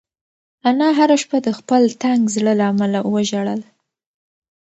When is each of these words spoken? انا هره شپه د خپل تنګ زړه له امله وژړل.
انا 0.69 0.87
هره 0.97 1.15
شپه 1.21 1.37
د 1.45 1.49
خپل 1.59 1.81
تنګ 2.03 2.21
زړه 2.35 2.53
له 2.59 2.65
امله 2.71 2.99
وژړل. 3.13 3.61